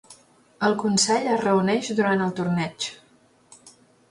[0.67, 2.89] El consell es reuneix durant el torneig.